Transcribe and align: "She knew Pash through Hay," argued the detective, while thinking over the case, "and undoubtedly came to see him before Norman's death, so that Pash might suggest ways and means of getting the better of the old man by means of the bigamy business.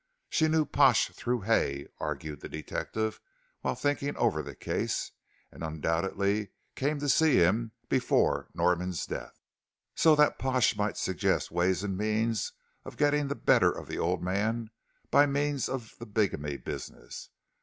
"She 0.31 0.47
knew 0.47 0.65
Pash 0.65 1.09
through 1.11 1.41
Hay," 1.41 1.85
argued 1.99 2.39
the 2.39 2.49
detective, 2.49 3.19
while 3.59 3.75
thinking 3.75 4.17
over 4.17 4.41
the 4.41 4.55
case, 4.55 5.11
"and 5.51 5.63
undoubtedly 5.63 6.49
came 6.73 6.97
to 7.01 7.07
see 7.07 7.35
him 7.35 7.73
before 7.87 8.49
Norman's 8.55 9.05
death, 9.05 9.39
so 9.93 10.15
that 10.15 10.39
Pash 10.39 10.75
might 10.75 10.97
suggest 10.97 11.51
ways 11.51 11.83
and 11.83 11.95
means 11.95 12.51
of 12.83 12.97
getting 12.97 13.27
the 13.27 13.35
better 13.35 13.71
of 13.71 13.87
the 13.87 13.99
old 13.99 14.23
man 14.23 14.71
by 15.11 15.27
means 15.27 15.69
of 15.69 15.93
the 15.99 16.07
bigamy 16.07 16.57
business. 16.57 17.29